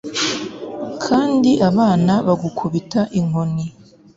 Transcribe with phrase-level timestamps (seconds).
[1.05, 3.65] Kandi abana bagukubita inkoni